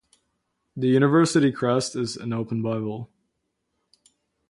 The 0.75 0.87
university 0.87 1.51
crest 1.51 1.95
is 1.95 2.17
an 2.17 2.33
open 2.33 2.63
Bible. 2.63 3.11